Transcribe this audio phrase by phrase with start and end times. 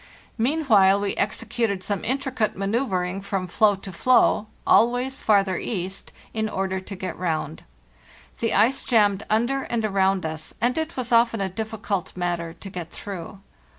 [0.39, 6.79] Meanwhile we executed some intricate manceuvring from floe to floe, always farther east, in order
[6.79, 7.63] to get round.
[8.39, 12.69] The ice jammed under and around us, and it was often a difficult matter to
[12.71, 13.41] get through.